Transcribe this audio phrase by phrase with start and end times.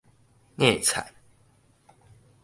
[0.57, 1.13] 夾菜